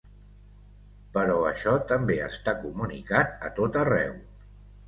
[1.17, 4.21] Però això també està comunicat a tot arreu.